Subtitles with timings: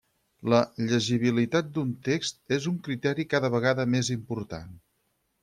[0.51, 0.59] La
[0.91, 4.75] llegibilitat d'un text és un criteri cada vegada més important.